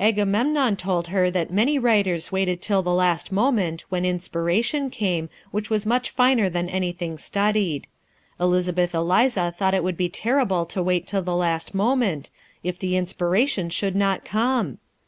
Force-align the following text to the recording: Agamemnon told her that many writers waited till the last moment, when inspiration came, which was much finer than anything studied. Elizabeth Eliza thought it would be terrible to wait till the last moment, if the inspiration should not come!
Agamemnon 0.00 0.74
told 0.74 1.06
her 1.06 1.30
that 1.30 1.52
many 1.52 1.78
writers 1.78 2.32
waited 2.32 2.60
till 2.60 2.82
the 2.82 2.92
last 2.92 3.30
moment, 3.30 3.84
when 3.90 4.04
inspiration 4.04 4.90
came, 4.90 5.30
which 5.52 5.70
was 5.70 5.86
much 5.86 6.10
finer 6.10 6.50
than 6.50 6.68
anything 6.68 7.16
studied. 7.16 7.86
Elizabeth 8.40 8.92
Eliza 8.92 9.54
thought 9.56 9.74
it 9.74 9.84
would 9.84 9.96
be 9.96 10.08
terrible 10.08 10.66
to 10.66 10.82
wait 10.82 11.06
till 11.06 11.22
the 11.22 11.36
last 11.36 11.76
moment, 11.76 12.28
if 12.64 12.76
the 12.76 12.96
inspiration 12.96 13.70
should 13.70 13.94
not 13.94 14.24
come! 14.24 14.78